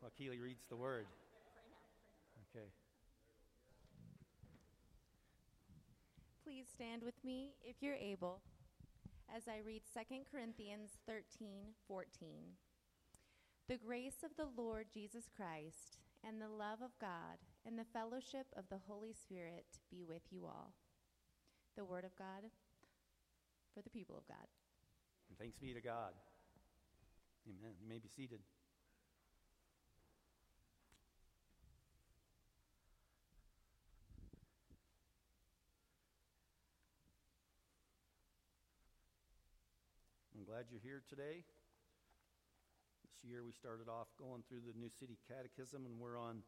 [0.00, 1.06] while Keely reads the word.
[2.50, 2.66] Okay.
[6.44, 8.40] Please stand with me if you're able
[9.34, 10.00] as I read 2
[10.30, 12.28] Corinthians 13 14.
[13.66, 18.46] The grace of the Lord Jesus Christ and the love of God and the fellowship
[18.56, 20.74] of the Holy Spirit be with you all.
[21.76, 22.44] The Word of God
[23.74, 24.46] for the people of God.
[25.28, 26.12] And thanks be to God.
[27.48, 27.74] Amen.
[27.80, 28.40] You may be seated.
[40.54, 41.42] Glad you're here today.
[43.02, 46.44] This year we started off going through the New City Catechism, and we're on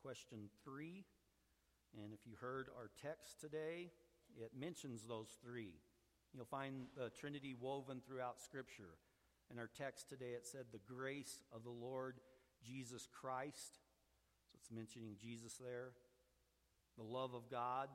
[0.00, 1.04] question three.
[1.92, 3.92] And if you heard our text today,
[4.40, 5.74] it mentions those three.
[6.32, 8.96] You'll find the Trinity woven throughout Scripture.
[9.52, 12.20] In our text today, it said, The grace of the Lord
[12.66, 13.74] Jesus Christ.
[14.48, 15.92] So it's mentioning Jesus there.
[16.96, 17.90] The love of God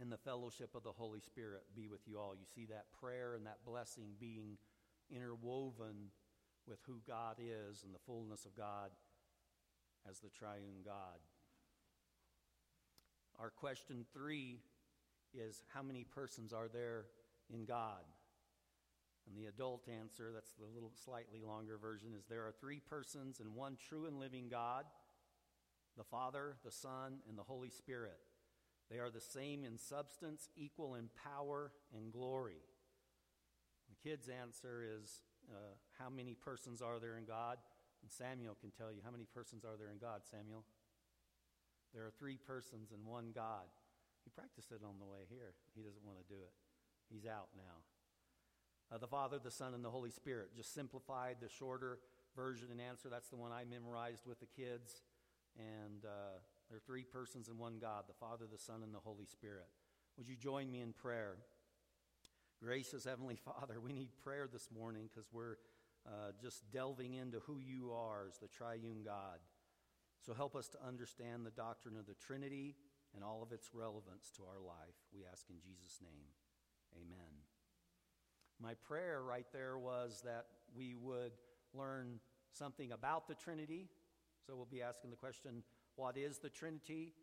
[0.00, 2.34] and the fellowship of the Holy Spirit be with you all.
[2.34, 4.58] You see that prayer and that blessing being
[5.10, 6.10] interwoven
[6.66, 8.90] with who God is and the fullness of God
[10.08, 11.18] as the triune God.
[13.38, 14.60] Our question three
[15.34, 17.06] is How many persons are there
[17.52, 18.04] in God?
[19.26, 23.40] And the adult answer, that's the little slightly longer version, is there are three persons
[23.40, 24.84] and one true and living God
[25.96, 28.18] the Father, the Son, and the Holy Spirit.
[28.90, 32.62] They are the same in substance, equal in power and glory.
[33.90, 35.20] The kid's answer is
[35.50, 37.58] uh, How many persons are there in God?
[38.02, 40.64] And Samuel can tell you, How many persons are there in God, Samuel?
[41.94, 43.66] There are three persons and one God.
[44.24, 45.54] He practiced it on the way here.
[45.74, 46.52] He doesn't want to do it,
[47.10, 47.82] he's out now.
[48.92, 50.54] Uh, the Father, the Son, and the Holy Spirit.
[50.54, 51.98] Just simplified the shorter
[52.36, 53.08] version and answer.
[53.08, 55.02] That's the one I memorized with the kids.
[55.58, 56.38] And uh,
[56.68, 59.68] there are three persons in one God the Father, the Son, and the Holy Spirit.
[60.16, 61.36] Would you join me in prayer?
[62.62, 65.56] Gracious Heavenly Father, we need prayer this morning because we're
[66.06, 69.38] uh, just delving into who you are as the triune God.
[70.24, 72.74] So help us to understand the doctrine of the Trinity
[73.14, 74.96] and all of its relevance to our life.
[75.14, 76.26] We ask in Jesus' name.
[76.96, 77.42] Amen.
[78.60, 81.32] My prayer right there was that we would
[81.74, 82.20] learn
[82.52, 83.88] something about the Trinity.
[84.46, 85.62] So we'll be asking the question
[85.96, 87.14] what is the Trinity?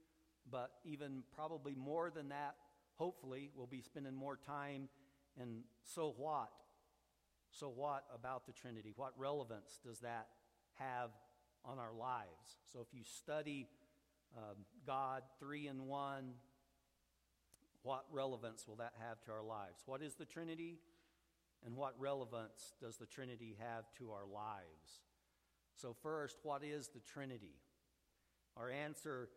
[0.49, 2.55] But even probably more than that,
[2.95, 4.89] hopefully, we'll be spending more time
[5.39, 6.49] in so what?
[7.51, 8.93] So what about the Trinity?
[8.95, 10.27] What relevance does that
[10.73, 11.11] have
[11.63, 12.57] on our lives?
[12.71, 13.67] So if you study
[14.35, 16.33] um, God three in one,
[17.83, 19.83] what relevance will that have to our lives?
[19.85, 20.79] What is the Trinity?
[21.65, 25.03] And what relevance does the Trinity have to our lives?
[25.75, 27.55] So, first, what is the Trinity?
[28.55, 29.29] Our answer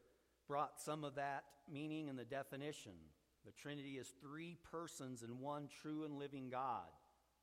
[0.47, 2.93] brought some of that meaning in the definition.
[3.45, 6.89] The Trinity is three persons in one true and living God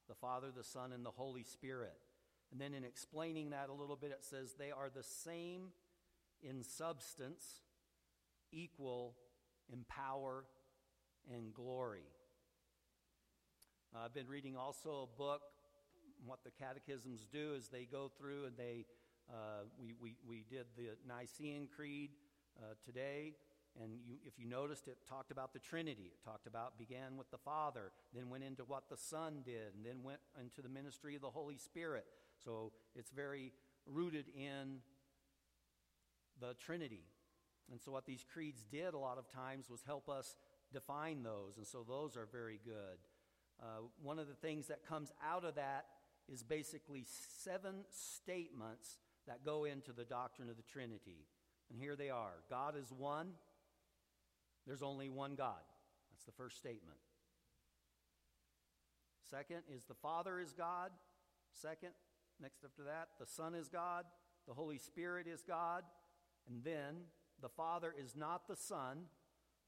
[0.09, 1.95] the Father, the Son, and the Holy Spirit.
[2.51, 5.69] And then in explaining that a little bit, it says they are the same
[6.41, 7.61] in substance,
[8.51, 9.15] equal
[9.71, 10.43] in power
[11.33, 12.03] and glory.
[13.95, 15.41] Uh, I've been reading also a book.
[16.25, 18.85] What the catechisms do is they go through and they
[19.29, 22.11] uh, we, we, we did the Nicene Creed
[22.57, 23.33] uh, today,
[23.81, 26.11] and you, if you noticed, it talked about the Trinity.
[26.13, 29.85] It talked about, began with the Father, then went into what the Son did, and
[29.85, 32.05] then went into the ministry of the Holy Spirit.
[32.43, 33.53] So it's very
[33.85, 34.79] rooted in
[36.39, 37.05] the Trinity.
[37.71, 40.35] And so, what these creeds did a lot of times was help us
[40.73, 42.99] define those, and so those are very good.
[43.61, 45.85] Uh, one of the things that comes out of that
[46.31, 47.05] is basically
[47.43, 48.97] seven statements
[49.27, 51.27] that go into the doctrine of the Trinity.
[51.69, 53.29] And here they are God is one,
[54.67, 55.61] there's only one God.
[56.11, 56.99] That's the first statement.
[59.29, 60.91] Second is the Father is God.
[61.51, 61.89] Second,
[62.41, 64.05] next after that, the Son is God,
[64.47, 65.83] the Holy Spirit is God.
[66.47, 67.05] And then
[67.41, 69.05] the Father is not the Son,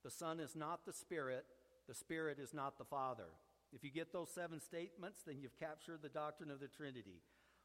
[0.03, 1.45] the Son is not the Spirit,
[1.87, 3.29] the Spirit is not the Father.
[3.75, 7.21] If you get those seven statements, then you've captured the doctrine of the Trinity.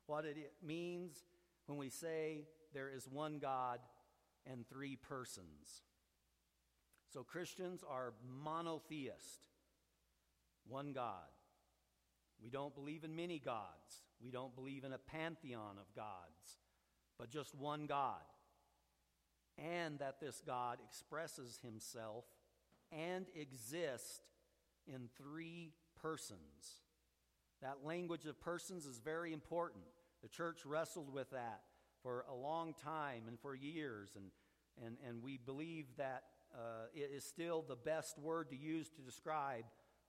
[0.06, 1.24] What it means
[1.66, 3.78] when we say there is one God
[4.44, 5.82] and three persons.
[7.12, 9.46] So Christians are monotheist,
[10.66, 11.30] one God.
[12.42, 14.02] We don't believe in many gods.
[14.20, 16.58] We don't believe in a pantheon of gods,
[17.18, 18.16] but just one God.
[19.58, 22.24] And that this God expresses himself
[22.90, 24.20] and exists
[24.86, 25.72] in three
[26.02, 26.82] persons.
[27.62, 29.84] That language of persons is very important.
[30.22, 31.60] The church wrestled with that.
[32.02, 34.26] for a long time and for years, and,
[34.84, 36.24] and, and we believe that
[36.54, 39.64] uh, it is still the best word to use to describe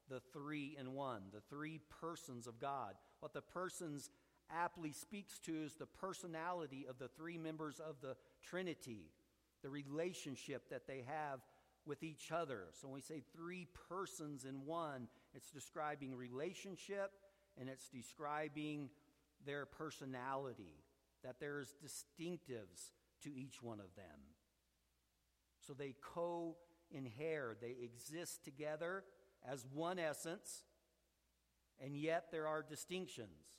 [0.09, 2.93] the three in one, the three persons of God.
[3.19, 4.09] What the persons
[4.49, 9.11] aptly speaks to is the personality of the three members of the Trinity,
[9.61, 11.39] the relationship that they have
[11.85, 12.65] with each other.
[12.73, 17.11] So when we say three persons in one, it's describing relationship
[17.59, 18.89] and it's describing
[19.45, 20.83] their personality,
[21.23, 22.91] that there's distinctives
[23.23, 24.19] to each one of them.
[25.65, 26.55] So they co
[26.91, 29.03] inherit, they exist together
[29.47, 30.63] as one essence,
[31.79, 33.55] and yet there are distinctions.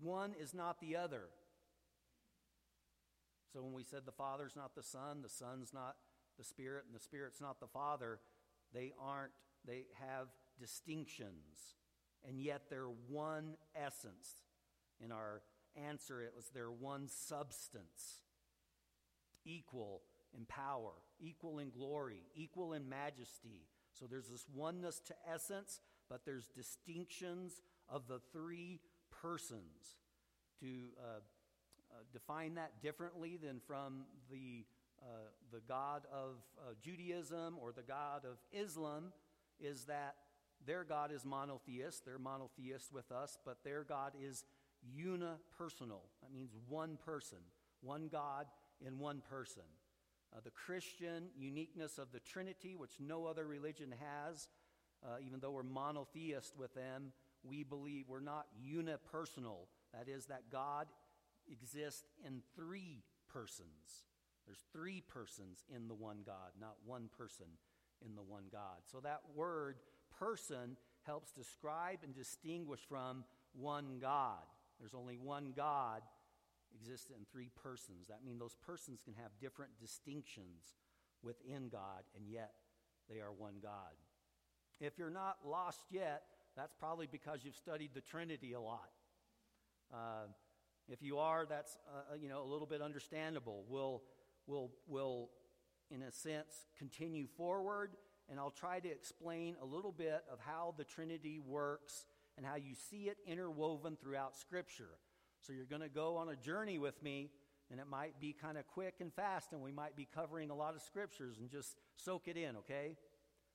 [0.00, 1.24] One is not the other.
[3.52, 5.96] So when we said the Father's not the Son, the Son's not
[6.38, 8.18] the Spirit, and the Spirit's not the Father,
[8.72, 9.32] they aren't,
[9.66, 10.28] they have
[10.58, 11.76] distinctions,
[12.26, 14.42] and yet they're one essence.
[15.00, 15.42] In our
[15.76, 18.20] answer, it was their one substance,
[19.44, 20.02] equal
[20.36, 23.66] in power, equal in glory, equal in majesty.
[23.92, 28.80] So there's this oneness to essence, but there's distinctions of the three
[29.10, 29.96] persons.
[30.60, 30.66] To
[30.98, 31.20] uh,
[31.92, 34.64] uh, define that differently than from the,
[35.02, 35.06] uh,
[35.52, 39.12] the God of uh, Judaism or the God of Islam
[39.62, 40.16] is that
[40.66, 42.04] their God is monotheist.
[42.04, 44.44] They're monotheist with us, but their God is
[44.96, 46.02] unipersonal.
[46.22, 47.38] That means one person,
[47.80, 48.46] one God
[48.84, 49.62] in one person.
[50.34, 54.48] Uh, the Christian uniqueness of the Trinity, which no other religion has,
[55.04, 57.12] uh, even though we're monotheist with them,
[57.44, 59.66] we believe we're not unipersonal.
[59.92, 60.86] That is, that God
[61.50, 64.04] exists in three persons.
[64.46, 67.46] There's three persons in the one God, not one person
[68.04, 68.78] in the one God.
[68.90, 69.76] So that word
[70.18, 74.42] person helps describe and distinguish from one God.
[74.78, 76.02] There's only one God
[76.74, 78.08] exists in three persons.
[78.08, 80.74] That means those persons can have different distinctions
[81.22, 82.52] within God, and yet
[83.08, 83.92] they are one God.
[84.80, 86.22] If you're not lost yet,
[86.56, 88.90] that's probably because you've studied the Trinity a lot.
[89.92, 90.26] Uh,
[90.88, 93.64] if you are, that's uh, uh, you know a little bit understandable.
[93.68, 94.02] We'll
[94.46, 95.30] we'll will
[95.92, 97.90] in a sense continue forward,
[98.30, 102.06] and I'll try to explain a little bit of how the Trinity works
[102.36, 104.98] and how you see it interwoven throughout Scripture.
[105.40, 107.30] So you're going to go on a journey with me,
[107.70, 110.54] and it might be kind of quick and fast, and we might be covering a
[110.54, 112.96] lot of scriptures and just soak it in, okay?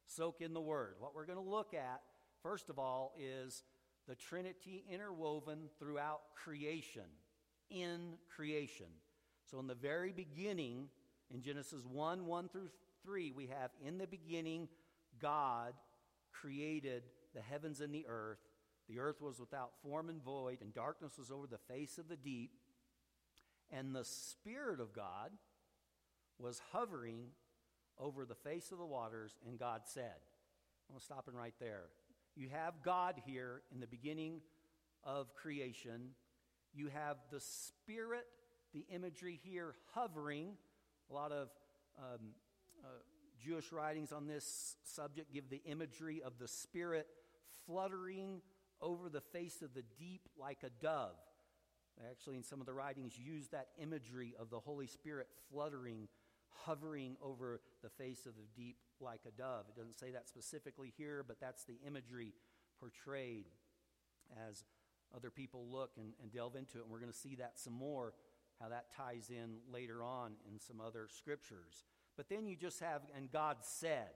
[0.05, 0.95] Soak in the Word.
[0.99, 2.01] What we're going to look at,
[2.43, 3.63] first of all, is
[4.07, 7.03] the Trinity interwoven throughout creation,
[7.69, 8.87] in creation.
[9.49, 10.89] So in the very beginning,
[11.33, 12.69] in Genesis 1 1 through
[13.03, 14.67] 3, we have in the beginning,
[15.21, 15.73] God
[16.31, 17.03] created
[17.33, 18.39] the heavens and the earth.
[18.89, 22.15] The earth was without form and void, and darkness was over the face of the
[22.15, 22.51] deep.
[23.71, 25.31] And the Spirit of God
[26.39, 27.27] was hovering
[27.99, 30.15] over the face of the waters, and God said,
[30.87, 31.85] I'm going to stop right there.
[32.35, 34.41] You have God here in the beginning
[35.03, 36.11] of creation.
[36.73, 38.25] You have the Spirit,
[38.73, 40.51] the imagery here hovering.
[41.09, 41.49] A lot of
[41.97, 42.33] um,
[42.83, 42.87] uh,
[43.39, 47.07] Jewish writings on this subject give the imagery of the Spirit
[47.65, 48.41] fluttering
[48.81, 51.15] over the face of the deep like a dove.
[52.11, 56.07] Actually, in some of the writings, use that imagery of the Holy Spirit fluttering,
[56.49, 59.65] hovering over the face of the deep like a dove.
[59.69, 62.33] It doesn't say that specifically here, but that's the imagery
[62.79, 63.45] portrayed
[64.47, 64.63] as
[65.15, 66.83] other people look and, and delve into it.
[66.83, 68.13] And we're going to see that some more,
[68.61, 71.85] how that ties in later on in some other scriptures.
[72.15, 74.09] But then you just have, and God said.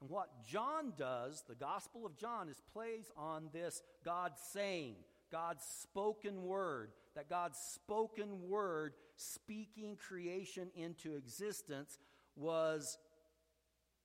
[0.00, 4.94] And what John does, the Gospel of John, is plays on this God saying,
[5.32, 11.98] God's spoken word, that God's spoken word, speaking creation into existence,
[12.36, 12.98] was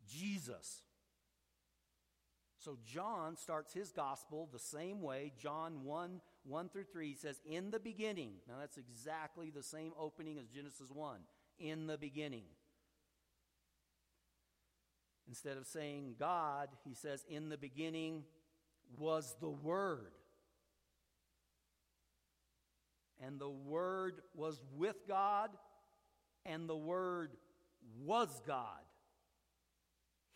[0.08, 0.82] Jesus.
[2.58, 5.34] So John starts his gospel the same way.
[5.38, 8.34] John 1 1 through 3 he says, In the beginning.
[8.48, 11.20] Now that's exactly the same opening as Genesis 1.
[11.60, 12.44] In the beginning.
[15.28, 18.24] Instead of saying God, he says, In the beginning
[18.98, 20.12] was the Word.
[23.26, 25.50] And the Word was with God,
[26.46, 27.32] and the Word
[28.04, 28.82] was God.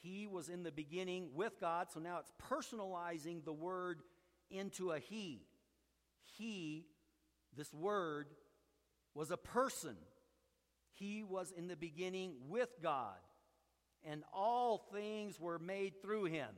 [0.01, 4.01] He was in the beginning with God, so now it's personalizing the Word
[4.49, 5.46] into a He.
[6.37, 6.85] He,
[7.55, 8.27] this Word,
[9.13, 9.95] was a person.
[10.93, 13.17] He was in the beginning with God
[14.03, 16.49] and all things were made through him.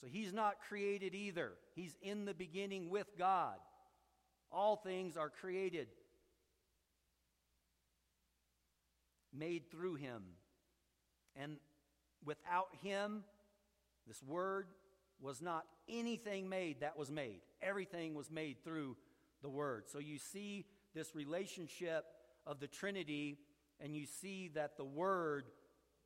[0.00, 1.52] So he's not created either.
[1.74, 3.56] He's in the beginning with God.
[4.50, 5.88] All things are created
[9.32, 10.22] made through him.
[11.36, 11.56] And
[12.24, 13.24] without him,
[14.06, 14.66] this word
[15.20, 17.40] was not anything made that was made.
[17.62, 18.96] Everything was made through
[19.42, 19.84] the word.
[19.88, 22.04] So you see this relationship
[22.46, 23.38] of the Trinity,
[23.80, 25.44] and you see that the word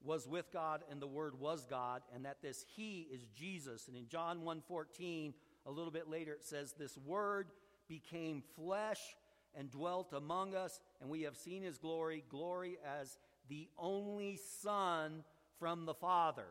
[0.03, 3.89] was with God and the word was God, and that this he is Jesus.
[3.89, 5.35] And in John 1:14,
[5.67, 7.49] a little bit later, it says, This word
[7.89, 9.17] became flesh
[9.55, 15.25] and dwelt among us, and we have seen his glory, glory as the only Son
[15.59, 16.47] from the Father,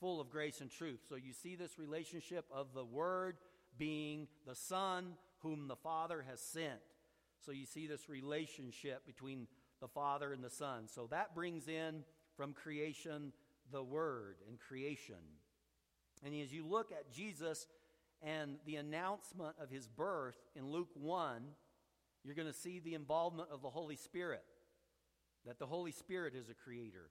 [0.00, 1.00] full of grace and truth.
[1.08, 3.36] So you see this relationship of the Word
[3.78, 6.80] being the Son whom the Father has sent.
[7.44, 9.46] So you see this relationship between
[9.80, 10.88] the Father and the Son.
[10.88, 12.02] So that brings in
[12.36, 13.32] from creation
[13.70, 15.16] the Word and creation.
[16.24, 17.66] And as you look at Jesus
[18.22, 21.42] and the announcement of his birth in Luke 1,
[22.24, 24.42] you're going to see the involvement of the Holy Spirit,
[25.46, 27.10] that the Holy Spirit is a creator.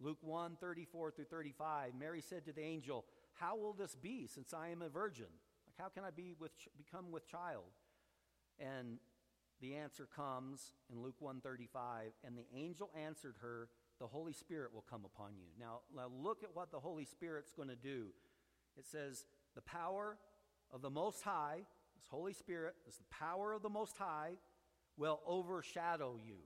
[0.00, 3.04] Luke 1 34 through 35, Mary said to the angel,
[3.40, 5.26] How will this be since I am a virgin?
[5.66, 7.64] Like, how can I be with, become with child?
[8.58, 8.98] And
[9.60, 13.68] the answer comes in Luke 135, and the angel answered her,
[14.00, 15.46] The Holy Spirit will come upon you.
[15.58, 18.06] Now, now look at what the Holy Spirit's going to do.
[18.76, 20.16] It says, The power
[20.72, 21.62] of the Most High
[21.98, 24.38] this Holy Spirit, this the power of the Most High,
[24.96, 26.36] will overshadow you.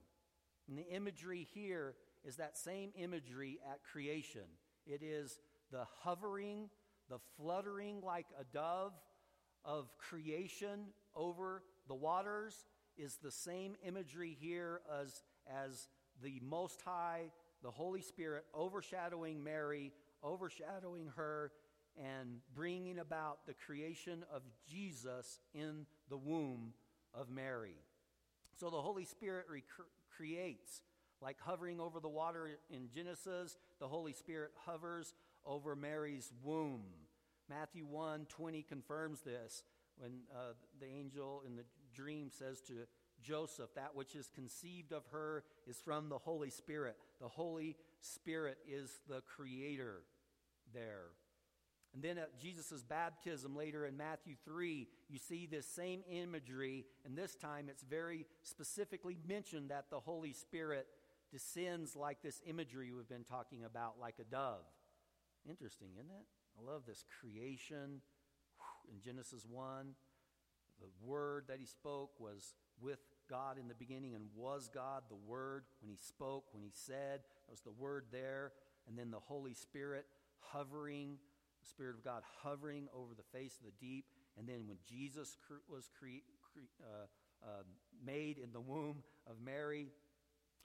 [0.69, 1.95] And the imagery here
[2.25, 4.45] is that same imagery at creation.
[4.87, 5.39] It is
[5.71, 6.71] the hovering,
[7.13, 8.95] the fluttering like a dove
[9.67, 12.65] of creation over the waters,
[12.97, 15.89] is the same imagery here as, as
[16.23, 17.31] the Most High,
[17.63, 19.93] the Holy Spirit overshadowing Mary,
[20.25, 21.53] overshadowing her
[22.03, 26.73] and bringing about the creation of Jesus in the womb
[27.13, 27.77] of Mary.
[28.59, 29.65] So the Holy Spirit rec-
[30.17, 30.81] creates,
[31.21, 35.13] like hovering over the water in Genesis, the Holy Spirit hovers
[35.47, 36.83] over Mary's womb.
[37.49, 39.65] Matthew 1 20 confirms this
[39.99, 42.75] when uh, the angel in the dream says to
[43.23, 46.97] Joseph, That which is conceived of her is from the Holy Spirit.
[47.21, 50.03] The Holy Spirit is the creator
[50.75, 51.11] there.
[51.95, 57.17] And then at Jesus' baptism later in Matthew 3, you see this same imagery, and
[57.17, 60.87] this time it's very specifically mentioned that the Holy Spirit
[61.31, 64.65] descends like this imagery we've been talking about, like a dove.
[65.49, 66.27] Interesting, isn't it?
[66.59, 68.01] I love this creation
[68.91, 69.95] in Genesis 1.
[70.81, 75.03] The word that he spoke was with God in the beginning and was God.
[75.09, 78.53] The word, when he spoke, when he said, that was the word there.
[78.89, 80.07] And then the Holy Spirit
[80.39, 81.19] hovering
[81.63, 84.07] the Spirit of God hovering over the face of the deep.
[84.37, 87.07] And then when Jesus cre- was cre- cre- uh,
[87.47, 87.63] uh,
[88.05, 89.89] made in the womb of Mary,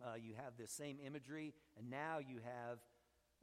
[0.04, 1.54] uh, you have this same imagery.
[1.78, 2.80] And now you have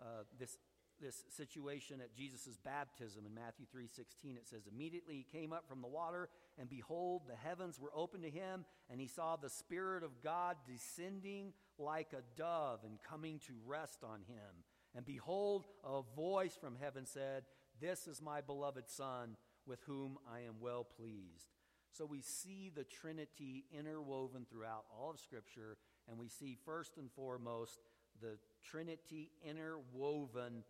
[0.00, 0.56] uh, this,
[1.00, 4.36] this situation at Jesus' baptism in Matthew 3.16.
[4.36, 8.24] It says, Immediately he came up from the water, and behold, the heavens were opened
[8.24, 13.40] to him, and he saw the Spirit of God descending like a dove and coming
[13.46, 14.64] to rest on him.
[14.94, 17.44] And behold, a voice from heaven said,
[17.80, 19.36] This is my beloved Son,
[19.66, 21.48] with whom I am well pleased.
[21.90, 25.76] So we see the Trinity interwoven throughout all of Scripture,
[26.08, 27.80] and we see first and foremost
[28.20, 30.64] the Trinity interwoven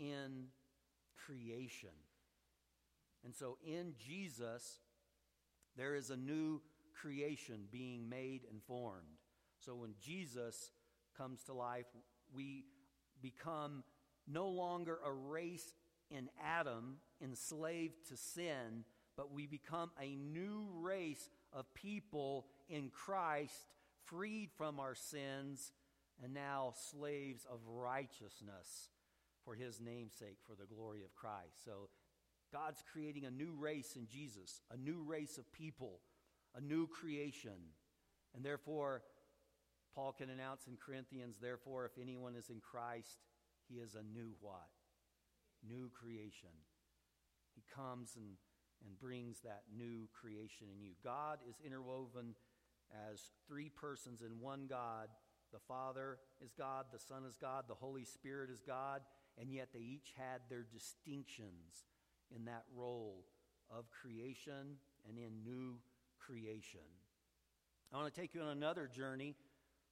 [0.00, 0.46] in
[1.26, 1.90] creation.
[3.24, 4.80] And so in Jesus,
[5.76, 6.62] there is a new
[7.00, 9.18] creation being made and formed.
[9.58, 10.72] So when Jesus
[11.16, 11.86] comes to life,
[12.34, 12.64] we
[13.22, 13.84] become
[14.26, 15.74] no longer a race
[16.10, 18.84] in Adam enslaved to sin,
[19.16, 23.74] but we become a new race of people in Christ,
[24.06, 25.72] freed from our sins,
[26.22, 28.88] and now slaves of righteousness
[29.44, 31.64] for his namesake, for the glory of Christ.
[31.64, 31.88] So
[32.52, 36.00] God's creating a new race in Jesus, a new race of people,
[36.54, 37.72] a new creation.
[38.34, 39.02] And therefore,
[39.94, 43.18] Paul can announce in Corinthians, therefore, if anyone is in Christ,
[43.68, 44.68] he is a new what?
[45.66, 46.50] New creation.
[47.54, 48.36] He comes and,
[48.84, 50.92] and brings that new creation in you.
[51.02, 52.34] God is interwoven
[53.12, 55.08] as three persons in one God.
[55.52, 59.00] The Father is God, the Son is God, the Holy Spirit is God,
[59.40, 61.86] and yet they each had their distinctions
[62.34, 63.24] in that role
[63.70, 64.76] of creation
[65.08, 65.76] and in new
[66.18, 66.80] creation.
[67.92, 69.34] I want to take you on another journey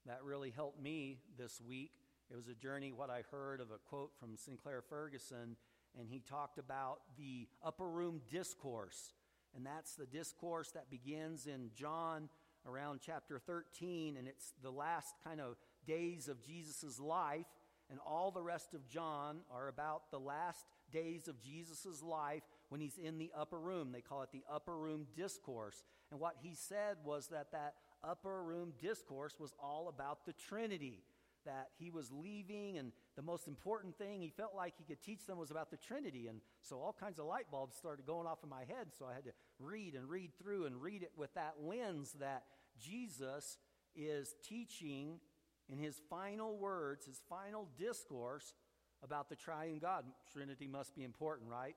[0.06, 1.92] that really helped me this week.
[2.30, 5.56] It was a journey, what I heard of a quote from Sinclair Ferguson,
[5.98, 9.14] and he talked about the upper room discourse.
[9.56, 12.28] And that's the discourse that begins in John
[12.66, 17.46] around chapter 13, and it's the last kind of days of Jesus' life,
[17.90, 22.80] and all the rest of John are about the last days of Jesus' life when
[22.80, 23.92] he's in the upper room.
[23.92, 25.82] They call it the upper room discourse.
[26.10, 31.02] And what he said was that that upper room discourse was all about the Trinity.
[31.46, 35.24] That he was leaving, and the most important thing he felt like he could teach
[35.24, 36.26] them was about the Trinity.
[36.26, 38.88] And so all kinds of light bulbs started going off in my head.
[38.98, 42.42] So I had to read and read through and read it with that lens that
[42.78, 43.56] Jesus
[43.96, 45.20] is teaching
[45.70, 48.54] in his final words, his final discourse
[49.02, 50.04] about the triune God.
[50.32, 51.76] Trinity must be important, right?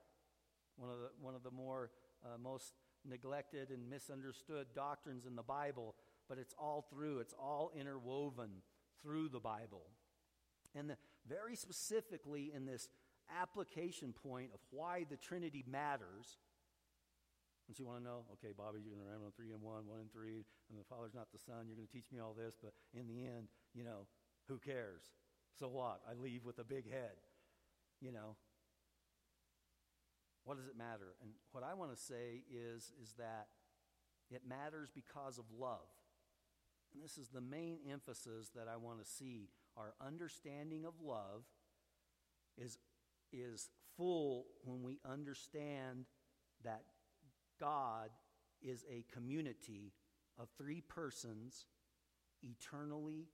[0.77, 1.91] One of the, one of the more
[2.23, 2.73] uh, most
[3.05, 5.95] neglected and misunderstood doctrines in the Bible,
[6.29, 8.49] but it's all through, it's all interwoven
[9.01, 9.83] through the Bible.
[10.75, 12.89] And the, very specifically in this
[13.41, 16.37] application point of why the Trinity matters.
[17.79, 20.11] You want to know, okay, Bobby, you're going to on three and one, one and
[20.11, 21.67] three, and the Father's not the Son.
[21.67, 24.07] You're going to teach me all this, but in the end, you know,
[24.47, 25.03] who cares?
[25.59, 26.01] So what?
[26.09, 27.15] I leave with a big head,
[27.99, 28.35] you know.
[30.43, 31.15] What does it matter?
[31.21, 33.47] And what I want to say is, is that
[34.31, 35.91] it matters because of love.
[36.93, 39.49] And this is the main emphasis that I want to see.
[39.77, 41.43] Our understanding of love
[42.57, 42.77] is,
[43.31, 46.05] is full when we understand
[46.63, 46.83] that
[47.61, 48.09] God
[48.61, 49.93] is a community
[50.39, 51.67] of three persons
[52.41, 53.27] eternally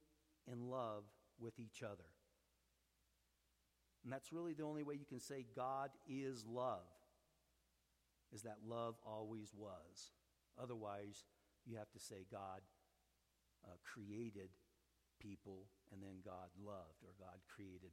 [0.52, 1.04] in love
[1.40, 2.12] with each other.
[4.04, 6.88] And that's really the only way you can say God is love,
[8.34, 10.12] is that love always was.
[10.62, 11.24] Otherwise,
[11.66, 12.62] you have to say God
[13.66, 14.50] uh, created
[15.20, 17.92] people and then God loved, or God created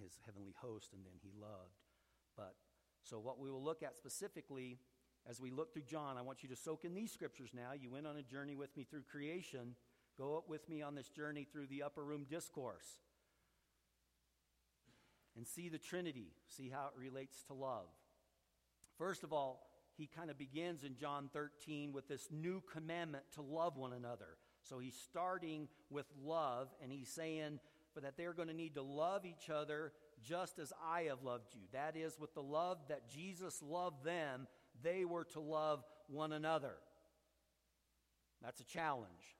[0.00, 1.78] his heavenly host and then he loved.
[2.36, 2.54] But
[3.02, 4.78] so, what we will look at specifically
[5.28, 7.72] as we look through John, I want you to soak in these scriptures now.
[7.78, 9.74] You went on a journey with me through creation.
[10.16, 12.86] Go up with me on this journey through the upper room discourse
[15.36, 17.86] and see the Trinity, see how it relates to love.
[18.96, 23.42] First of all, he kind of begins in John 13 with this new commandment to
[23.42, 24.38] love one another.
[24.62, 27.60] So he's starting with love, and he's saying
[27.94, 31.54] for that they're going to need to love each other just as I have loved
[31.54, 31.62] you.
[31.72, 34.46] That is, with the love that Jesus loved them,
[34.82, 36.74] they were to love one another.
[38.42, 39.36] That's a challenge.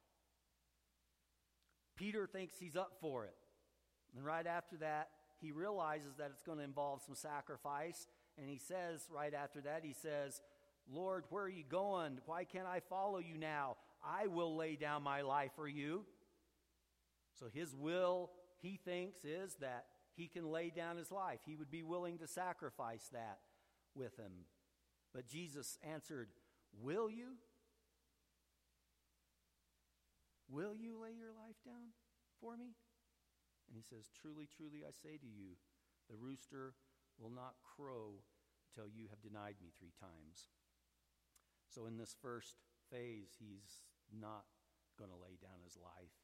[1.96, 3.34] Peter thinks he's up for it.
[4.16, 5.08] And right after that,
[5.40, 8.06] he realizes that it's going to involve some sacrifice.
[8.38, 10.40] And he says, right after that, he says,
[10.90, 12.18] Lord, where are you going?
[12.26, 13.76] Why can't I follow you now?
[14.04, 16.04] I will lay down my life for you.
[17.38, 21.40] So his will, he thinks, is that he can lay down his life.
[21.46, 23.38] He would be willing to sacrifice that
[23.94, 24.32] with him.
[25.14, 26.28] But Jesus answered,
[26.80, 27.38] Will you?
[30.48, 31.92] Will you lay your life down
[32.40, 32.76] for me?
[33.68, 35.60] And he says, Truly, truly, I say to you,
[36.08, 36.74] the rooster
[37.20, 38.24] will not crow
[38.74, 40.48] till you have denied me three times.
[41.68, 42.56] So, in this first
[42.90, 44.48] phase, he's not
[44.98, 46.16] going to lay down his life.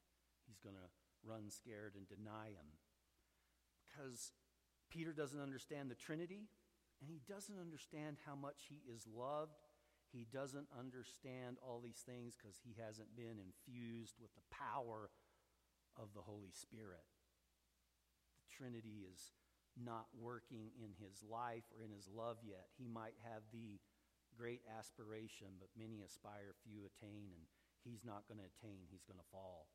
[0.47, 0.89] He's going to
[1.21, 2.81] run scared and deny him.
[3.85, 4.33] Because
[4.89, 6.49] Peter doesn't understand the Trinity,
[7.05, 9.61] and he doesn't understand how much he is loved.
[10.09, 15.13] He doesn't understand all these things because he hasn't been infused with the power
[16.01, 17.05] of the Holy Spirit.
[18.41, 19.37] The Trinity is
[19.77, 22.73] not working in his life or in his love yet.
[22.73, 23.77] He might have the
[24.33, 27.45] great aspiration, but many aspire, few attain, and
[27.85, 28.89] he's not going to attain.
[28.89, 29.69] He's going to fall.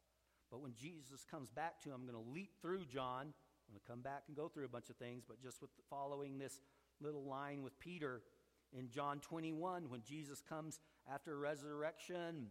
[0.51, 3.31] But when Jesus comes back to him, I'm going to leap through John.
[3.31, 5.71] I'm going to come back and go through a bunch of things, but just with
[5.87, 6.59] following this
[7.01, 8.23] little line with Peter
[8.73, 10.81] in John 21, when Jesus comes
[11.13, 12.47] after resurrection,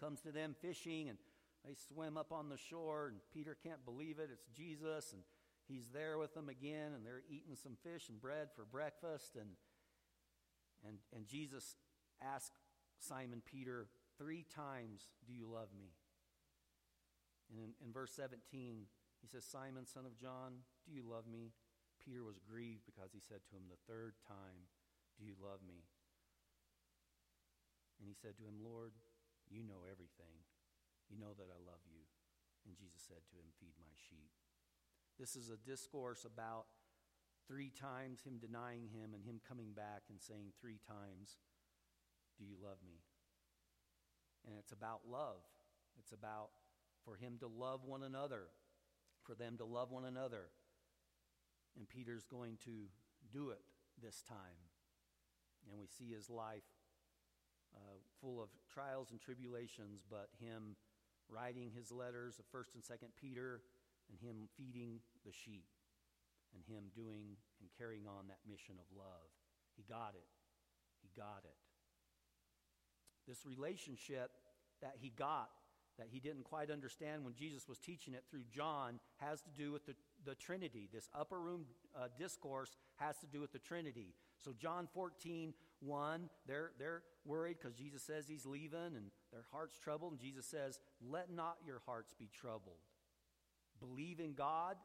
[0.00, 1.18] comes to them fishing, and
[1.64, 4.30] they swim up on the shore, and Peter can't believe it.
[4.32, 5.22] It's Jesus, and
[5.68, 9.36] he's there with them again, and they're eating some fish and bread for breakfast.
[9.36, 9.50] And,
[10.86, 11.76] and, and Jesus
[12.22, 12.58] asked
[12.98, 15.90] Simon Peter three times, Do you love me?
[17.50, 18.86] And in, in verse 17,
[19.20, 21.52] he says, Simon, son of John, do you love me?
[22.02, 24.66] Peter was grieved because he said to him the third time,
[25.18, 25.86] Do you love me?
[28.02, 28.98] And he said to him, Lord,
[29.46, 30.42] you know everything.
[31.06, 32.02] You know that I love you.
[32.66, 34.34] And Jesus said to him, Feed my sheep.
[35.18, 36.66] This is a discourse about
[37.46, 41.38] three times him denying him and him coming back and saying three times,
[42.38, 43.02] Do you love me?
[44.46, 45.46] And it's about love.
[45.98, 46.50] It's about
[47.04, 48.50] for him to love one another,
[49.22, 50.50] for them to love one another.
[51.76, 52.88] And Peter's going to
[53.32, 53.62] do it
[54.02, 54.68] this time.
[55.70, 56.66] And we see his life
[57.74, 60.76] uh, full of trials and tribulations, but him
[61.28, 63.62] writing his letters of 1st and 2nd Peter
[64.10, 65.64] and him feeding the sheep
[66.52, 69.32] and him doing and carrying on that mission of love.
[69.76, 70.28] He got it.
[71.00, 71.56] He got it.
[73.26, 74.30] This relationship
[74.82, 75.48] that he got,
[75.98, 79.72] that he didn't quite understand when Jesus was teaching it through John, has to do
[79.72, 80.88] with the, the Trinity.
[80.92, 84.14] This upper room uh, discourse has to do with the Trinity.
[84.38, 89.78] So, John 14, 1, they're, they're worried because Jesus says he's leaving and their heart's
[89.78, 90.12] troubled.
[90.12, 92.80] And Jesus says, Let not your hearts be troubled.
[93.80, 94.76] Believe in God,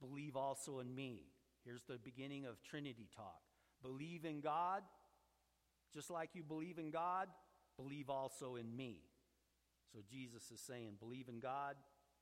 [0.00, 1.22] believe also in me.
[1.64, 3.40] Here's the beginning of Trinity talk.
[3.82, 4.82] Believe in God,
[5.92, 7.28] just like you believe in God,
[7.76, 8.98] believe also in me.
[9.92, 11.74] So Jesus is saying, believe in God,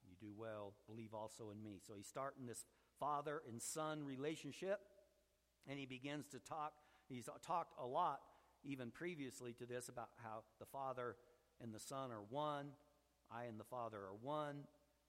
[0.08, 1.80] you do well, believe also in me.
[1.86, 2.64] So he's starting this
[2.98, 4.80] father and son relationship,
[5.68, 6.72] and he begins to talk.
[7.08, 8.20] He's talked a lot,
[8.64, 11.16] even previously to this, about how the father
[11.60, 12.68] and the son are one.
[13.30, 14.64] I and the father are one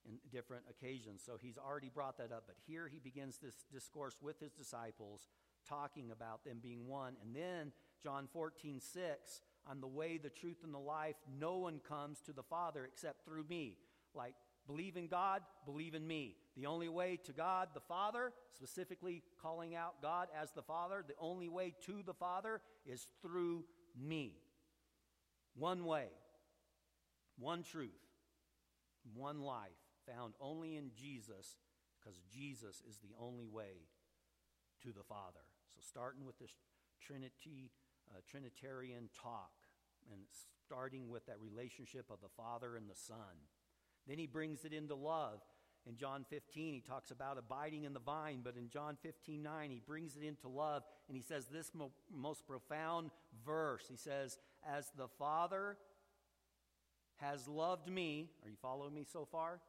[0.08, 1.22] in different occasions.
[1.26, 2.44] So he's already brought that up.
[2.48, 5.28] But here he begins this discourse with his disciples,
[5.68, 7.16] talking about them being one.
[7.24, 11.16] And then John 14, 6, I'm the way, the truth, and the life.
[11.38, 13.78] No one comes to the Father except through me.
[14.16, 14.36] Like,
[14.70, 16.36] believe in God, believe in me.
[16.56, 21.16] The only way to God the Father, specifically calling out God as the Father, the
[21.20, 23.66] only way to the Father is through
[24.00, 24.36] me.
[25.56, 26.06] One way,
[27.40, 27.90] one truth,
[29.16, 29.72] one life
[30.08, 31.58] found only in Jesus
[32.00, 33.88] because Jesus is the only way
[34.84, 35.44] to the Father.
[35.74, 36.52] So, starting with this
[37.02, 37.72] Trinity,
[38.12, 39.52] uh, Trinitarian talk,
[40.12, 40.22] and
[40.64, 43.50] starting with that relationship of the Father and the Son.
[44.08, 45.40] Then he brings it into love.
[45.88, 49.72] In John 15, he talks about abiding in the vine, but in John 15, 9,
[49.72, 53.12] he brings it into love, and he says this mo- most profound
[53.46, 53.86] verse.
[53.90, 55.78] He says, As the Father
[57.18, 59.62] has loved me, are you following me so far?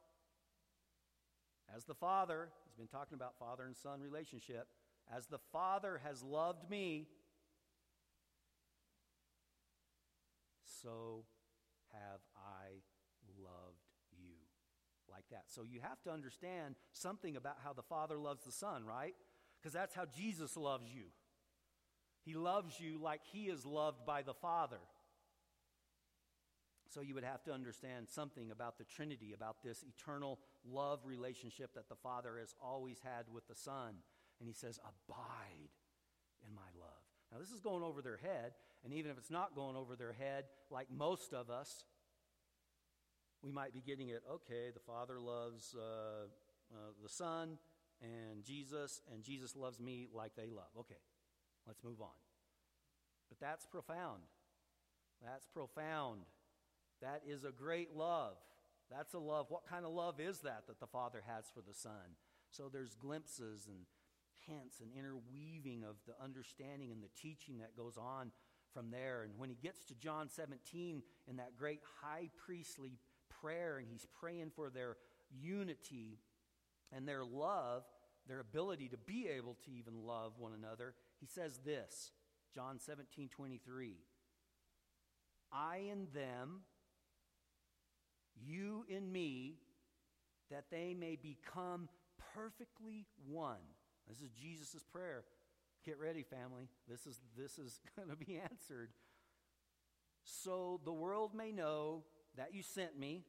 [1.74, 4.66] As the Father, he's been talking about father and son relationship,
[5.14, 7.06] as the Father has loved me,
[10.82, 11.24] so
[11.92, 12.82] have I
[13.42, 14.34] loved you.
[15.10, 15.44] Like that.
[15.48, 19.14] So you have to understand something about how the Father loves the Son, right?
[19.60, 21.04] Because that's how Jesus loves you.
[22.24, 24.80] He loves you like he is loved by the Father.
[26.88, 31.74] So you would have to understand something about the Trinity, about this eternal love relationship
[31.74, 33.94] that the Father has always had with the Son.
[34.40, 35.70] And he says, Abide
[36.46, 36.90] in my love.
[37.32, 38.52] Now, this is going over their head,
[38.84, 41.84] and even if it's not going over their head, like most of us,
[43.42, 46.26] we might be getting it okay, the Father loves uh,
[46.72, 47.58] uh, the Son
[48.02, 50.70] and Jesus, and Jesus loves me like they love.
[50.78, 51.00] Okay,
[51.66, 52.16] let's move on.
[53.28, 54.22] But that's profound.
[55.22, 56.22] That's profound.
[57.02, 58.36] That is a great love.
[58.90, 59.46] That's a love.
[59.48, 62.16] What kind of love is that that the Father has for the Son?
[62.50, 63.86] So there's glimpses and
[64.46, 68.32] hints and interweaving of the understanding and the teaching that goes on
[68.72, 69.22] from there.
[69.22, 72.98] And when he gets to John 17 in that great high priestly
[73.40, 74.96] prayer, and he's praying for their
[75.40, 76.18] unity
[76.92, 77.84] and their love,
[78.26, 82.12] their ability to be able to even love one another, he says this
[82.54, 83.96] John 17 23.
[85.52, 86.60] I in them,
[88.40, 89.56] you in me,
[90.50, 91.88] that they may become
[92.34, 93.58] perfectly one
[94.10, 95.22] this is Jesus' prayer.
[95.84, 96.68] Get ready, family.
[96.88, 98.90] This is, this is going to be answered.
[100.24, 102.02] So the world may know
[102.36, 103.24] that you sent me.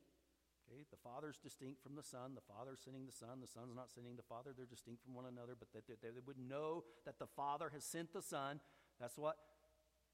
[0.72, 2.34] Okay, the Father's distinct from the Son.
[2.34, 3.42] The Father's sending the Son.
[3.42, 4.52] The Son's not sending the Father.
[4.56, 8.14] They're distinct from one another, but they, they would know that the Father has sent
[8.14, 8.62] the Son.
[9.00, 9.36] That's what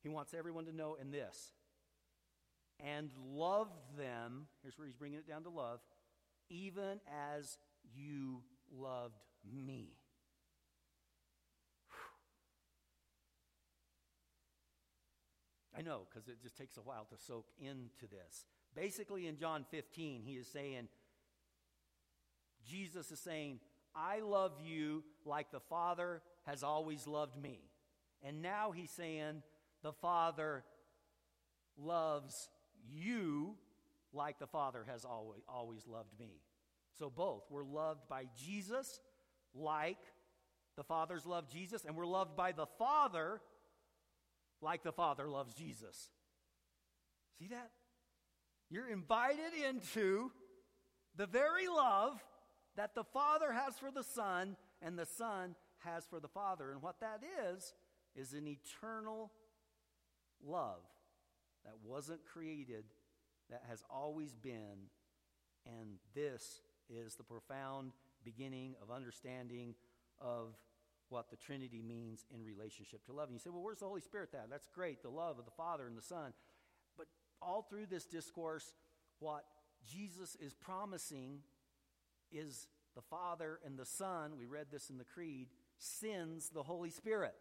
[0.02, 1.54] he wants everyone to know in this.
[2.80, 4.48] And love them.
[4.64, 5.80] Here's where he's bringing it down to love,
[6.50, 7.02] even
[7.36, 7.58] as
[7.96, 8.42] you
[8.72, 9.90] loved me.
[15.78, 18.46] I know, because it just takes a while to soak into this.
[18.76, 20.88] Basically, in John 15, he is saying,
[22.70, 23.60] Jesus is saying,
[23.96, 27.60] I love you like the Father has always loved me.
[28.24, 29.42] And now he's saying,
[29.82, 30.64] the Father
[31.78, 32.50] loves
[32.92, 33.56] you
[34.14, 36.42] like the Father has always, always loved me.
[36.98, 37.44] So both.
[37.50, 39.00] We're loved by Jesus
[39.54, 40.00] like
[40.76, 43.42] the Father's loved Jesus, and we're loved by the Father
[44.62, 46.10] like the Father loves Jesus.
[47.40, 47.72] See that?
[48.70, 50.32] You're invited into
[51.16, 52.20] the very love
[52.76, 56.72] that the Father has for the Son and the Son has for the Father.
[56.72, 57.22] And what that
[57.54, 57.74] is,
[58.16, 59.32] is an eternal
[60.46, 60.82] love
[61.64, 62.86] that wasn't created,
[63.50, 64.90] that has always been.
[65.66, 67.92] And this is the profound
[68.24, 69.76] beginning of understanding
[70.20, 70.56] of
[71.10, 73.30] what the Trinity means in relationship to love.
[73.30, 74.48] And you say, well, where's the Holy Spirit that?
[74.50, 76.34] That's great, the love of the Father and the Son.
[77.42, 78.74] All through this discourse,
[79.20, 79.46] what
[79.90, 81.40] Jesus is promising
[82.32, 85.48] is the Father and the Son, we read this in the Creed,
[85.78, 87.36] sends the Holy Spirit.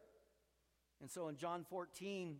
[1.00, 2.36] And so in John 14,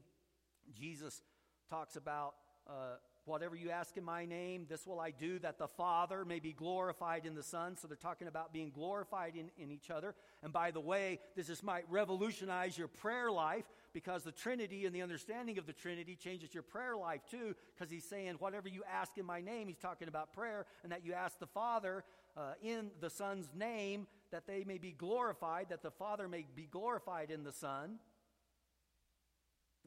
[0.74, 1.22] Jesus
[1.70, 2.34] talks about
[2.68, 6.38] uh, Whatever you ask in my name, this will I do, that the Father may
[6.38, 7.76] be glorified in the Son.
[7.76, 10.14] So they're talking about being glorified in, in each other.
[10.44, 13.64] And by the way, this just might revolutionize your prayer life
[13.96, 17.56] because the Trinity and the understanding of the Trinity changes your prayer life too.
[17.74, 21.02] Because he's saying, whatever you ask in my name, he's talking about prayer, and that
[21.02, 22.04] you ask the Father
[22.36, 26.68] uh, in the Son's name, that they may be glorified, that the Father may be
[26.70, 27.98] glorified in the Son.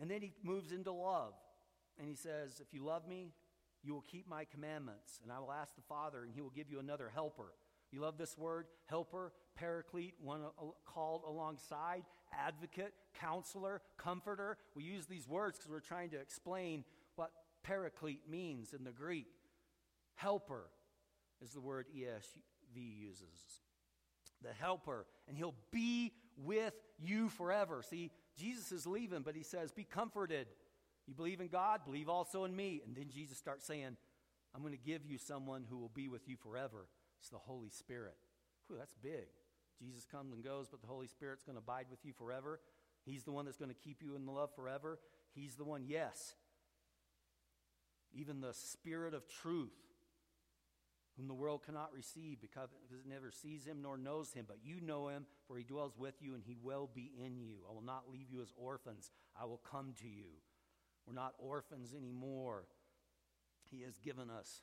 [0.02, 1.34] And then he moves into love.
[2.00, 3.36] And he says, If you love me,
[3.84, 5.20] you will keep my commandments.
[5.22, 7.54] And I will ask the Father, and he will give you another helper.
[7.92, 8.66] You love this word?
[8.86, 10.42] Helper, paraclete, one
[10.86, 14.58] called alongside, advocate, counselor, comforter.
[14.76, 16.84] We use these words because we're trying to explain
[17.16, 17.32] what
[17.64, 19.28] paraclete means in the Greek.
[20.16, 20.70] Helper
[21.42, 23.62] is the word ESV uses.
[24.42, 27.84] The helper, and he'll be with you forever.
[27.88, 30.48] See, Jesus is leaving, but he says, Be comforted.
[31.08, 31.82] You believe in God?
[31.86, 32.82] Believe also in me.
[32.86, 33.98] And then Jesus starts saying,
[34.56, 36.88] I'm going to give you someone who will be with you forever.
[37.20, 38.16] It's the Holy Spirit.
[38.68, 39.28] Whew, that's big.
[39.80, 42.60] Jesus comes and goes, but the Holy Spirit's going to abide with you forever.
[43.06, 45.00] He's the one that's going to keep you in the love forever.
[45.34, 46.36] He's the one, yes.
[48.14, 49.76] Even the Spirit of truth,
[51.16, 54.46] whom the world cannot receive because it never sees him nor knows him.
[54.48, 57.58] But you know him, for he dwells with you, and he will be in you.
[57.70, 60.40] I will not leave you as orphans, I will come to you.
[61.08, 62.66] We're not orphans anymore.
[63.72, 64.62] He has given us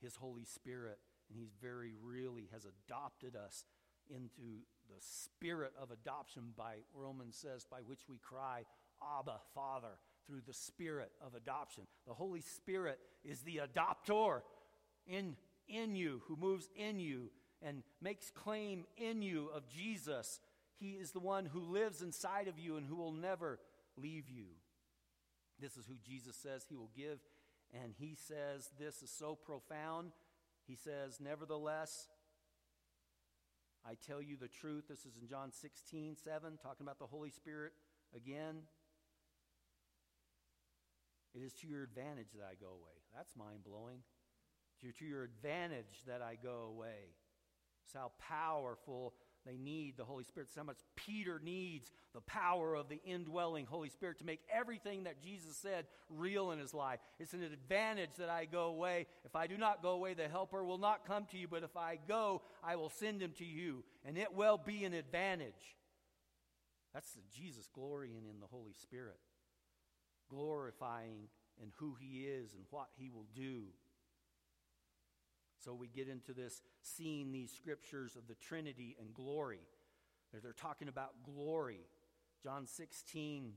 [0.00, 3.64] His Holy Spirit, and He's very really has adopted us
[4.10, 8.64] into the spirit of adoption by Romans says, by which we cry,
[9.18, 11.84] Abba, Father, through the spirit of adoption.
[12.06, 14.40] The Holy Spirit is the adoptor
[15.06, 15.36] in,
[15.68, 17.30] in you, who moves in you
[17.62, 20.40] and makes claim in you of Jesus.
[20.78, 23.58] He is the one who lives inside of you and who will never
[23.96, 24.46] leave you.
[25.60, 27.18] This is who Jesus says he will give.
[27.82, 30.12] And he says this is so profound.
[30.66, 32.08] He says, Nevertheless,
[33.88, 34.84] I tell you the truth.
[34.88, 37.72] This is in John 16, 7, talking about the Holy Spirit
[38.14, 38.56] again.
[41.34, 43.00] It is to your advantage that I go away.
[43.16, 44.00] That's mind blowing.
[44.82, 47.16] To your advantage that I go away.
[47.86, 49.14] It's how powerful
[49.48, 50.50] they need the Holy Spirit.
[50.54, 55.22] So much Peter needs the power of the indwelling Holy Spirit to make everything that
[55.22, 57.00] Jesus said real in his life.
[57.18, 59.06] It's an advantage that I go away.
[59.24, 61.76] If I do not go away, the Helper will not come to you, but if
[61.76, 63.84] I go, I will send him to you.
[64.04, 65.76] And it will be an advantage.
[66.92, 69.18] That's the Jesus glorying in the Holy Spirit,
[70.28, 71.28] glorifying
[71.62, 73.64] in who he is and what he will do.
[75.64, 79.60] So we get into this seeing these scriptures of the Trinity and glory.
[80.32, 81.80] They're, talking about glory.
[82.42, 83.52] John 16,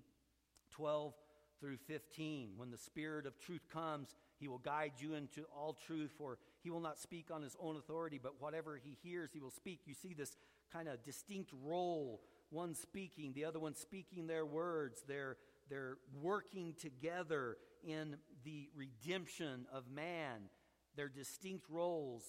[0.71, 1.13] 12
[1.59, 2.53] through 15.
[2.55, 6.69] When the Spirit of truth comes, he will guide you into all truth, for he
[6.69, 9.81] will not speak on his own authority, but whatever he hears, he will speak.
[9.85, 10.35] You see this
[10.71, 15.03] kind of distinct role one speaking, the other one speaking their words.
[15.07, 15.37] They're,
[15.69, 20.49] they're working together in the redemption of man
[20.95, 22.23] their distinct roles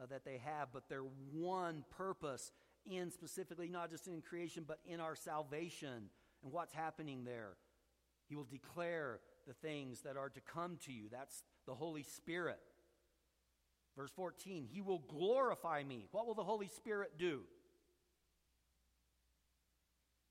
[0.00, 2.52] uh, that they have, but their one purpose
[2.86, 6.10] in specifically not just in creation, but in our salvation
[6.42, 7.56] and what's happening there.
[8.28, 11.08] He will declare the things that are to come to you.
[11.10, 12.60] That's the Holy Spirit.
[13.96, 16.06] Verse 14, He will glorify me.
[16.12, 17.40] What will the Holy Spirit do?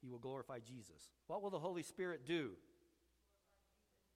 [0.02, 1.12] He will glorify Jesus.
[1.26, 2.52] What will the Holy Spirit do?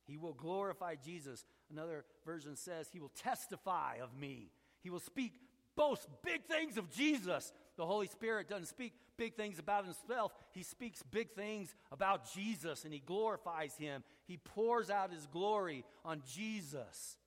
[0.05, 1.43] He will glorify Jesus.
[1.71, 4.51] Another version says, He will testify of me.
[4.81, 5.33] He will speak,
[5.75, 7.51] boast big things of Jesus.
[7.77, 12.83] The Holy Spirit doesn't speak big things about himself, He speaks big things about Jesus
[12.83, 14.03] and He glorifies Him.
[14.25, 17.17] He pours out His glory on Jesus.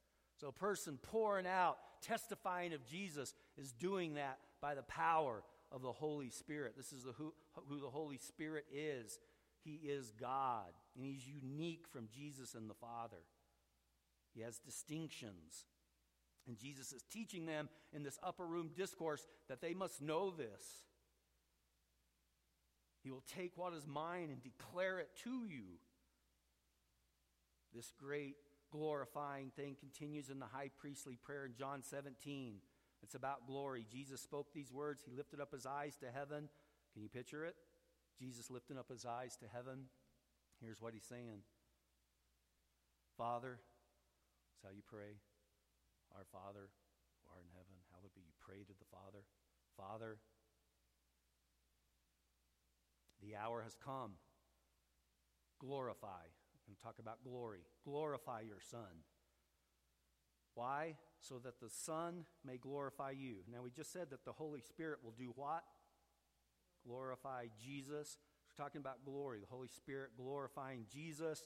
[0.41, 5.83] So, a person pouring out, testifying of Jesus, is doing that by the power of
[5.83, 6.75] the Holy Spirit.
[6.77, 7.33] This is the, who,
[7.69, 9.19] who the Holy Spirit is.
[9.65, 13.17] He is God, and He's unique from Jesus and the Father.
[14.35, 15.67] He has distinctions.
[16.47, 20.85] And Jesus is teaching them in this upper room discourse that they must know this.
[23.03, 25.79] He will take what is mine and declare it to you.
[27.75, 28.37] This great
[28.71, 32.57] glorifying thing continues in the high priestly prayer in John 17.
[33.03, 33.87] It's about glory.
[33.91, 35.03] Jesus spoke these words.
[35.05, 36.49] He lifted up his eyes to heaven.
[36.93, 37.57] Can you picture it?
[38.19, 39.87] Jesus lifting up his eyes to heaven.
[40.63, 41.43] Here's what he's saying
[43.19, 43.59] Father,
[44.65, 45.21] how you pray.
[46.17, 46.73] Our Father,
[47.21, 48.25] who art in heaven, hallowed be.
[48.25, 49.29] You pray to the Father.
[49.77, 50.17] Father,
[53.21, 54.13] the hour has come.
[55.61, 56.33] Glorify.
[56.67, 57.61] To talk about glory.
[57.85, 59.05] Glorify your Son.
[60.55, 60.97] Why?
[61.21, 63.37] So that the Son may glorify you.
[63.53, 65.63] Now, we just said that the Holy Spirit will do what?
[66.87, 68.17] Glorify Jesus.
[68.49, 69.41] We're talking about glory.
[69.41, 71.43] The Holy Spirit glorifying Jesus.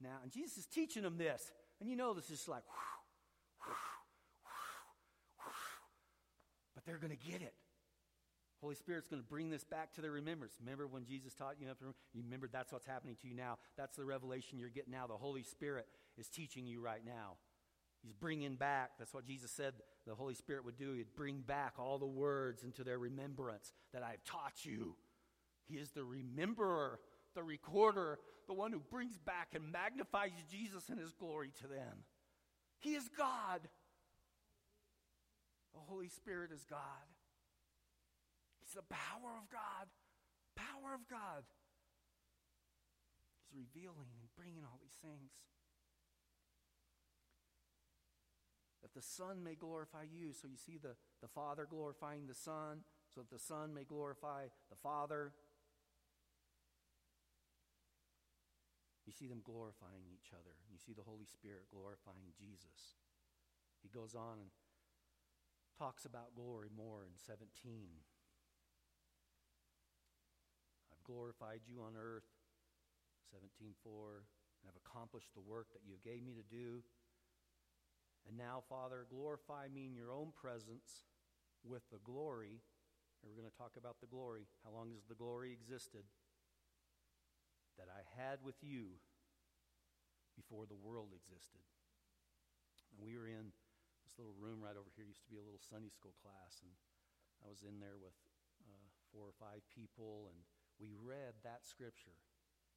[0.00, 1.50] Now, and Jesus is teaching them this.
[1.82, 2.62] And you know this is like,
[6.76, 7.54] but they're going to get it.
[8.60, 10.54] Holy Spirit's going to bring this back to their remembrance.
[10.60, 11.66] Remember when Jesus taught you,
[12.14, 13.58] you remember that's what's happening to you now.
[13.76, 15.08] That's the revelation you're getting now.
[15.08, 17.32] The Holy Spirit is teaching you right now.
[18.00, 19.74] He's bringing back, that's what Jesus said
[20.06, 20.92] the Holy Spirit would do.
[20.92, 24.94] He'd bring back all the words into their remembrance that I've taught you.
[25.66, 26.98] He is the rememberer,
[27.34, 32.04] the recorder, the one who brings back and magnifies Jesus and his glory to them.
[32.80, 33.60] He is God.
[35.72, 37.06] The Holy Spirit is God.
[38.60, 39.88] He's the power of God.
[40.56, 41.44] Power of God.
[43.48, 45.30] He's revealing and bringing all these things.
[48.82, 50.32] That the Son may glorify you.
[50.32, 52.82] So you see the, the Father glorifying the Son,
[53.14, 55.32] so that the Son may glorify the Father.
[59.06, 60.54] You see them glorifying each other.
[60.70, 63.02] You see the Holy Spirit glorifying Jesus.
[63.82, 64.50] He goes on and
[65.78, 67.50] talks about glory more in 17
[71.02, 72.30] I've glorified you on earth.
[73.34, 74.28] 17:4
[74.62, 76.84] and have accomplished the work that you gave me to do.
[78.28, 81.06] And now, Father, glorify me in your own presence
[81.64, 82.62] with the glory.
[83.20, 84.46] And we're going to talk about the glory.
[84.62, 86.04] How long has the glory existed?
[87.80, 89.00] That I had with you
[90.36, 91.64] before the world existed.
[92.92, 93.52] And we were in
[94.04, 95.08] this little room right over here.
[95.08, 96.72] Used to be a little Sunday school class, and
[97.40, 98.16] I was in there with
[98.68, 100.44] uh, four or five people, and
[100.76, 102.16] we read that scripture,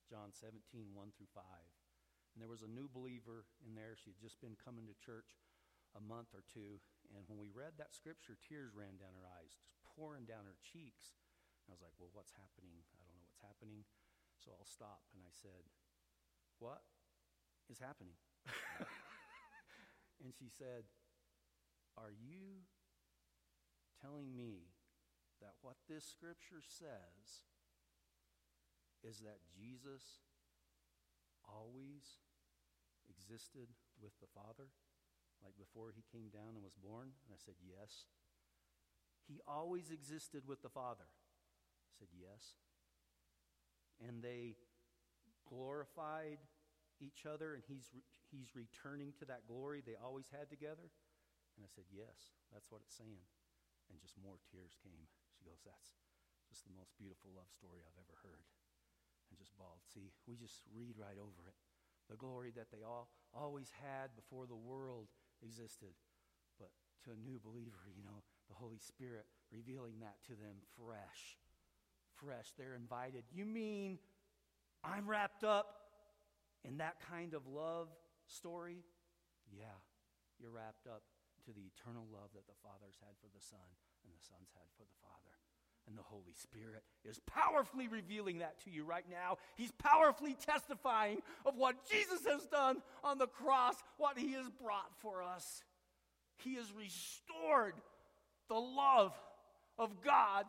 [0.07, 1.43] John 17, 1 through 5.
[2.35, 3.95] And there was a new believer in there.
[3.95, 5.39] She had just been coming to church
[5.95, 6.83] a month or two.
[7.15, 10.59] And when we read that scripture, tears ran down her eyes, just pouring down her
[10.59, 11.15] cheeks.
[11.63, 12.83] And I was like, well, what's happening?
[12.91, 13.87] I don't know what's happening.
[14.43, 15.01] So I'll stop.
[15.13, 15.65] And I said,
[16.59, 16.83] what
[17.69, 18.15] is happening?
[20.23, 20.87] and she said,
[21.97, 22.63] Are you
[24.01, 24.71] telling me
[25.41, 27.45] that what this scripture says
[29.03, 30.23] is that Jesus
[31.43, 32.23] always
[33.09, 33.69] existed
[34.01, 34.71] with the Father,
[35.43, 37.11] like before he came down and was born?
[37.27, 38.07] And I said, Yes.
[39.27, 41.09] He always existed with the Father.
[41.09, 42.55] I said, Yes.
[44.03, 44.59] And they
[45.47, 46.39] glorified
[46.99, 50.91] each other, and he's, re- he's returning to that glory they always had together?
[51.55, 53.23] And I said, Yes, that's what it's saying.
[53.87, 55.07] And just more tears came.
[55.35, 55.95] She goes, That's
[56.51, 58.43] just the most beautiful love story I've ever heard
[59.29, 59.81] and just bawled.
[59.89, 61.57] See, we just read right over it.
[62.11, 65.09] The glory that they all always had before the world
[65.41, 65.97] existed.
[66.61, 66.69] But
[67.05, 71.41] to a new believer, you know, the Holy Spirit revealing that to them fresh.
[72.23, 72.53] Fresh.
[72.57, 73.23] They're invited.
[73.33, 73.99] You mean
[74.83, 75.67] I'm wrapped up
[76.63, 77.87] in that kind of love
[78.27, 78.83] story?
[79.51, 79.77] Yeah,
[80.39, 81.03] you're wrapped up
[81.45, 83.69] to the eternal love that the Father's had for the Son
[84.03, 85.33] and the Son's had for the Father.
[85.87, 89.37] And the Holy Spirit is powerfully revealing that to you right now.
[89.55, 94.89] He's powerfully testifying of what Jesus has done on the cross, what he has brought
[95.01, 95.63] for us.
[96.37, 97.75] He has restored
[98.49, 99.13] the love
[99.77, 100.45] of God.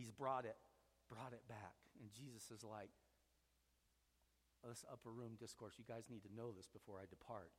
[0.00, 0.56] He's brought it,
[1.12, 1.76] brought it back.
[2.00, 2.88] And Jesus is like,
[4.64, 7.52] this upper room discourse, you guys need to know this before I depart.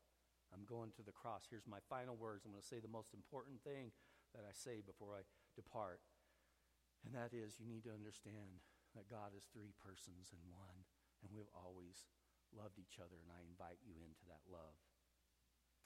[0.50, 1.46] I'm going to the cross.
[1.46, 2.46] Here's my final words.
[2.46, 3.94] I'm going to say the most important thing
[4.34, 6.02] that I say before I depart.
[7.06, 8.66] And that is, you need to understand
[8.98, 10.86] that God is three persons in one,
[11.22, 12.10] and we've always
[12.54, 14.78] loved each other, and I invite you into that love.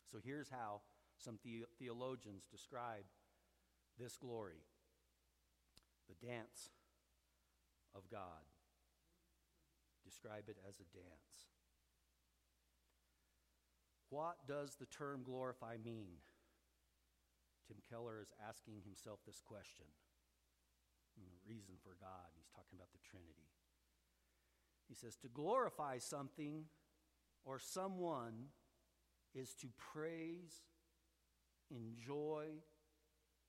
[0.07, 0.81] So here's how
[1.19, 3.05] some the- theologians describe
[3.99, 4.65] this glory
[6.07, 6.69] the dance
[7.95, 8.45] of God.
[10.03, 11.49] Describe it as a dance.
[14.09, 16.21] What does the term glorify mean?
[17.67, 19.85] Tim Keller is asking himself this question.
[21.17, 23.49] The reason for God, he's talking about the Trinity.
[24.87, 26.65] He says, to glorify something
[27.43, 28.51] or someone
[29.33, 30.61] is to praise,
[31.71, 32.45] enjoy,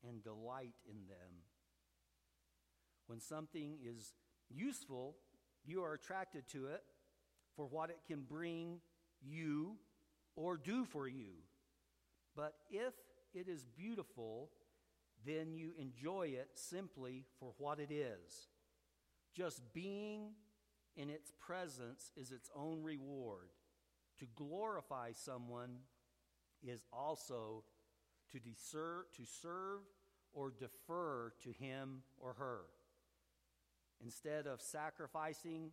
[0.07, 1.45] and delight in them.
[3.07, 4.14] When something is
[4.48, 5.16] useful,
[5.64, 6.82] you are attracted to it
[7.54, 8.80] for what it can bring
[9.22, 9.76] you
[10.34, 11.32] or do for you.
[12.34, 12.94] But if
[13.34, 14.50] it is beautiful,
[15.24, 18.48] then you enjoy it simply for what it is.
[19.34, 20.32] Just being
[20.96, 23.48] in its presence is its own reward.
[24.18, 25.78] To glorify someone
[26.62, 27.64] is also
[28.32, 29.80] to, deser- to serve
[30.32, 32.62] or defer to him or her.
[34.05, 35.70] Instead of sacrificing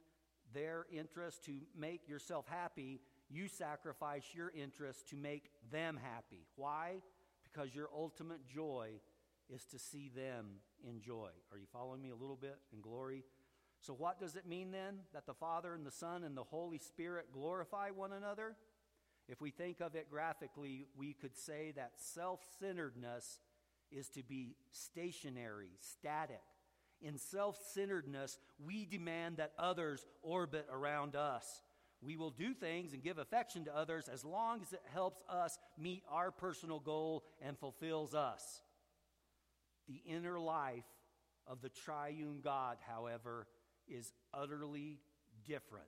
[0.53, 6.45] their interest to make yourself happy, you sacrifice your interest to make them happy.
[6.55, 7.01] Why?
[7.43, 8.91] Because your ultimate joy
[9.49, 10.45] is to see them
[10.87, 11.29] enjoy.
[11.51, 13.23] Are you following me a little bit in glory?
[13.79, 16.77] So, what does it mean then that the Father and the Son and the Holy
[16.77, 18.55] Spirit glorify one another?
[19.27, 23.39] If we think of it graphically, we could say that self centeredness
[23.91, 26.41] is to be stationary, static.
[27.03, 31.61] In self centeredness, we demand that others orbit around us.
[32.01, 35.57] We will do things and give affection to others as long as it helps us
[35.77, 38.61] meet our personal goal and fulfills us.
[39.87, 40.85] The inner life
[41.45, 43.47] of the triune God, however,
[43.87, 44.99] is utterly
[45.45, 45.85] different.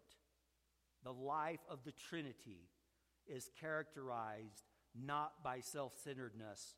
[1.04, 2.70] The life of the Trinity
[3.26, 4.64] is characterized
[4.94, 6.76] not by self centeredness,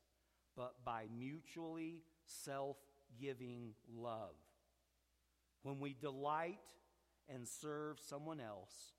[0.56, 2.76] but by mutually self
[3.20, 4.34] giving love.
[5.62, 6.60] When we delight
[7.28, 8.92] and serve someone else,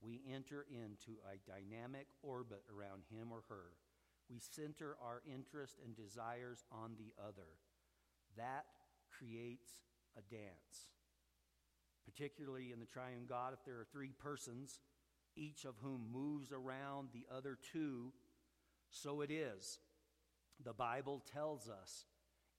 [0.00, 3.72] we enter into a dynamic orbit around him or her.
[4.30, 7.48] We center our interest and desires on the other.
[8.36, 8.66] That
[9.10, 9.70] creates
[10.16, 10.90] a dance
[12.08, 14.80] particularly in the triune God, if there are three persons,
[15.36, 18.12] each of whom moves around the other two,
[18.90, 19.78] so it is.
[20.64, 22.04] The Bible tells us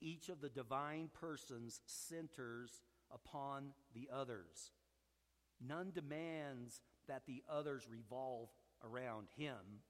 [0.01, 2.81] each of the divine persons centers
[3.11, 4.71] upon the others.
[5.65, 8.49] None demands that the others revolve
[8.83, 9.81] around him.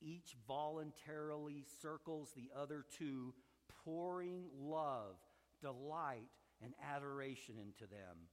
[0.00, 3.34] Each voluntarily circles the other two,
[3.84, 5.16] pouring love,
[5.60, 6.30] delight,
[6.62, 8.28] and adoration into them.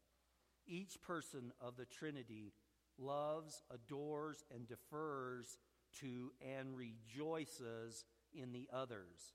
[0.67, 2.53] Each person of the Trinity
[2.97, 5.57] loves, adores, and defers
[5.99, 9.33] to and rejoices in the others.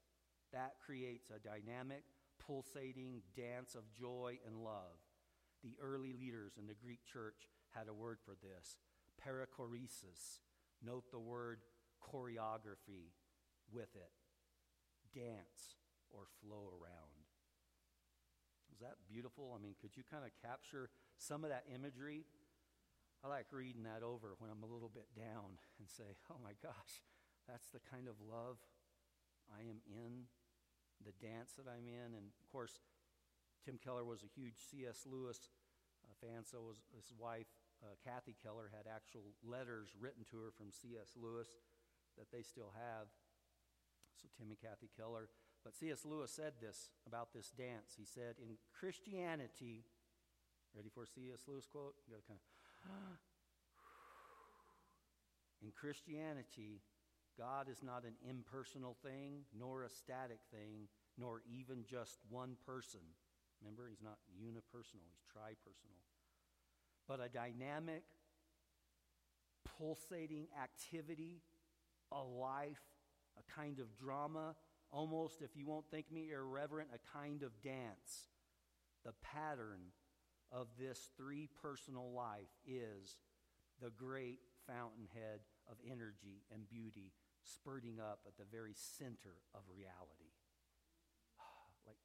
[0.57, 2.05] That creates a dynamic,
[2.41, 4.97] pulsating dance of joy and love.
[5.63, 8.79] The early leaders in the Greek church had a word for this
[9.21, 10.41] perichoresis.
[10.83, 11.61] Note the word
[12.01, 13.13] choreography
[13.71, 14.17] with it
[15.13, 15.77] dance
[16.09, 17.29] or flow around.
[18.73, 19.53] Is that beautiful?
[19.57, 20.89] I mean, could you kind of capture
[21.19, 22.25] some of that imagery,
[23.25, 26.53] I like reading that over when I'm a little bit down and say, oh my
[26.63, 27.05] gosh,
[27.45, 28.57] that's the kind of love
[29.53, 30.27] I am in,
[31.05, 32.17] the dance that I'm in.
[32.17, 32.81] And of course,
[33.65, 35.05] Tim Keller was a huge C.S.
[35.05, 35.51] Lewis
[36.05, 37.51] uh, fan, so was his wife,
[37.83, 41.13] uh, Kathy Keller, had actual letters written to her from C.S.
[41.17, 41.49] Lewis
[42.17, 43.11] that they still have.
[44.17, 45.29] So, Tim and Kathy Keller.
[45.65, 46.07] But C.S.
[46.07, 47.99] Lewis said this about this dance.
[47.99, 49.85] He said, In Christianity,
[50.77, 51.49] Ready for C.S.
[51.49, 51.97] Lewis quote?
[52.05, 52.45] You got to kind of.
[55.65, 56.85] In Christianity,
[57.39, 63.01] God is not an impersonal thing, nor a static thing, nor even just one person.
[63.61, 66.05] Remember, he's not unipersonal, he's tripersonal.
[67.09, 68.03] But a dynamic,
[69.79, 71.43] pulsating activity,
[72.13, 72.83] a life,
[73.39, 74.55] a kind of drama,
[74.91, 78.29] almost, if you won't think me irreverent, a kind of dance.
[79.05, 79.93] The pattern
[80.51, 83.19] of this three personal life is
[83.83, 87.13] the great fountainhead of energy and beauty
[87.47, 90.35] spurting up at the very center of reality.
[91.87, 92.03] like,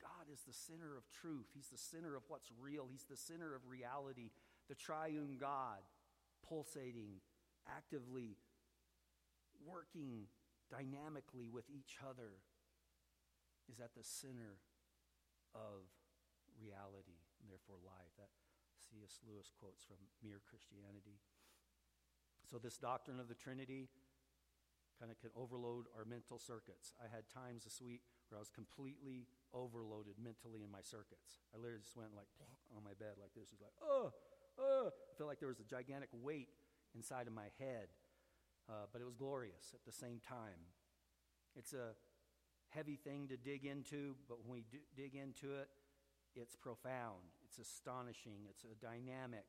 [0.00, 1.48] God is the center of truth.
[1.54, 2.86] He's the center of what's real.
[2.90, 4.30] He's the center of reality.
[4.68, 5.80] The triune God,
[6.46, 7.24] pulsating,
[7.66, 8.36] actively
[9.64, 10.28] working
[10.70, 12.44] dynamically with each other,
[13.72, 14.60] is at the center
[15.54, 15.88] of
[16.60, 18.12] reality and therefore life.
[18.18, 18.30] That
[18.78, 19.18] C.S.
[19.26, 21.18] Lewis quotes from Mere Christianity.
[22.46, 23.88] So, this doctrine of the Trinity
[24.98, 26.92] kind of can overload our mental circuits.
[26.96, 31.44] I had times this week where I was completely overloaded mentally in my circuits.
[31.52, 32.28] I literally just went like
[32.76, 33.52] on my bed like this.
[33.52, 34.12] It was like, oh,
[34.58, 34.88] oh.
[34.92, 36.48] I felt like there was a gigantic weight
[36.94, 37.92] inside of my head,
[38.68, 40.72] uh, but it was glorious at the same time.
[41.54, 41.92] It's a
[42.68, 44.64] heavy thing to dig into, but when we
[44.96, 45.68] dig into it,
[46.34, 49.44] it's profound, it's astonishing, it's a dynamic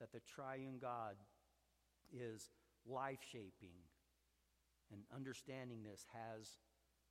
[0.00, 1.14] that the triune God
[2.12, 2.50] is
[2.86, 3.78] life shaping.
[4.92, 6.60] And understanding this has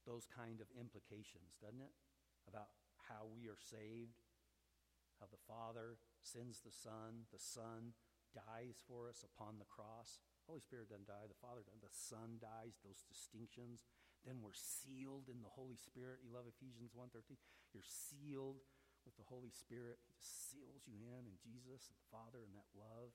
[0.06, 1.94] those kind of implications, doesn't it?
[2.46, 2.70] About
[3.10, 4.22] how we are saved,
[5.20, 7.98] how the Father sends the Son, the Son
[8.32, 10.22] dies for us upon the cross.
[10.48, 11.84] Holy Spirit doesn't die, the Father doesn't.
[11.84, 13.86] The Son dies, those distinctions.
[14.26, 16.22] Then we're sealed in the Holy Spirit.
[16.22, 17.38] You love Ephesians 1.13?
[17.74, 18.62] You're sealed
[19.06, 19.98] with the Holy Spirit.
[20.06, 23.14] He just seals you in in Jesus and the Father and that love.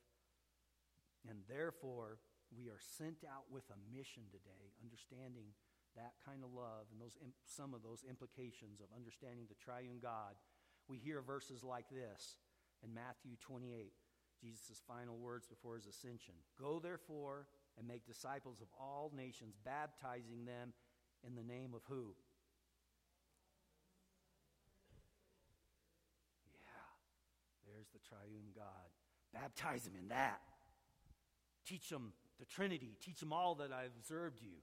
[1.27, 2.19] And therefore,
[2.55, 5.51] we are sent out with a mission today, understanding
[5.95, 10.37] that kind of love and those some of those implications of understanding the triune God.
[10.87, 12.37] We hear verses like this
[12.83, 13.91] in Matthew 28,
[14.39, 16.35] Jesus' final words before his ascension.
[16.59, 20.73] Go therefore and make disciples of all nations, baptizing them
[21.25, 22.15] in the name of who?
[26.53, 26.87] Yeah,
[27.65, 28.89] there's the triune God.
[29.33, 30.41] Baptize them in that.
[31.65, 32.97] Teach them the Trinity.
[33.01, 34.61] Teach them all that I've observed you.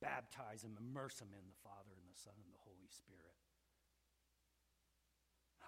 [0.00, 3.36] Baptize them, immerse them in the Father and the Son and the Holy Spirit.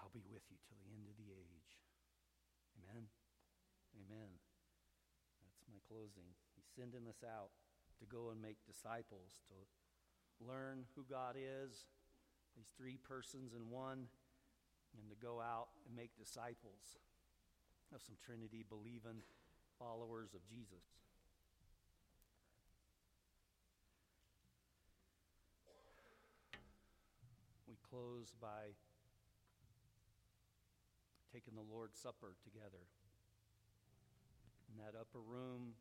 [0.01, 1.71] I'll be with you till the end of the age.
[2.81, 3.07] Amen.
[3.93, 4.31] Amen.
[5.45, 6.27] That's my closing.
[6.57, 7.53] He's sending us out
[8.01, 9.55] to go and make disciples, to
[10.41, 11.85] learn who God is,
[12.57, 14.09] these three persons in one,
[14.97, 16.97] and to go out and make disciples
[17.93, 19.21] of some Trinity believing
[19.83, 20.87] followers of Jesus.
[27.67, 28.71] We close by
[31.33, 32.87] taking the Lord's Supper together.
[34.71, 35.73] In that upper room,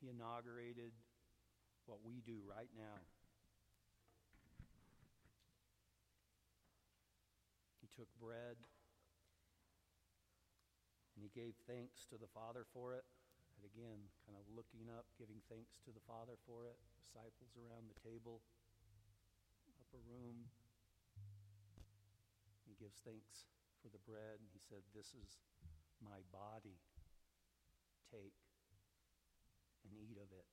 [0.00, 0.90] he inaugurated
[1.86, 2.98] what we do right now.
[7.80, 8.56] He took bread
[11.20, 13.04] and he gave thanks to the Father for it.
[13.60, 16.80] And again, kind of looking up, giving thanks to the Father for it.
[16.96, 18.40] Disciples around the table,
[19.84, 20.48] upper room.
[22.64, 23.44] He gives thanks
[23.84, 24.40] for the bread.
[24.40, 25.44] And he said, This is
[26.00, 26.80] my body.
[28.08, 28.40] Take
[29.84, 30.48] and eat of it.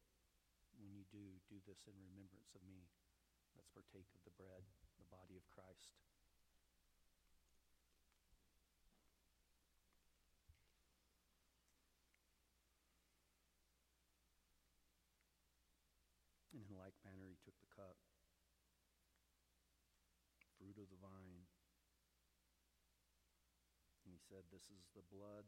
[0.84, 2.92] When you do, do this in remembrance of me.
[3.56, 4.68] Let's partake of the bread,
[5.00, 5.96] the body of Christ.
[16.58, 17.94] And in like manner, he took the cup,
[20.58, 21.46] fruit of the vine,
[24.02, 25.48] and he said, This is the blood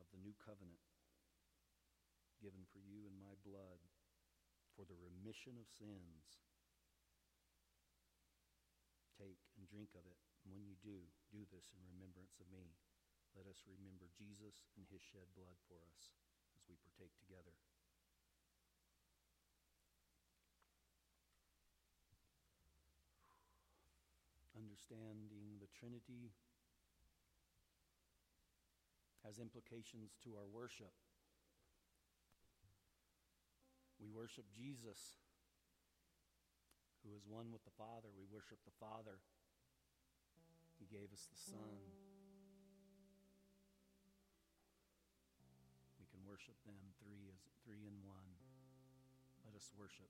[0.00, 0.80] of the new covenant
[2.40, 3.84] given for you in my blood
[4.72, 6.40] for the remission of sins.
[9.20, 10.16] Take and drink of it.
[10.46, 12.78] And when you do, do this in remembrance of me.
[13.36, 16.14] Let us remember Jesus and his shed blood for us
[16.56, 17.52] as we partake together.
[24.58, 26.34] understanding the Trinity
[29.28, 30.88] has implications to our worship.
[34.00, 35.20] We worship Jesus,
[37.04, 38.08] who is one with the Father.
[38.16, 39.20] We worship the Father.
[40.80, 41.76] He gave us the Son.
[46.00, 48.32] We can worship them three as three in one.
[49.44, 50.08] Let us worship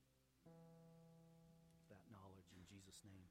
[1.91, 3.27] that knowledge in Jesus' name.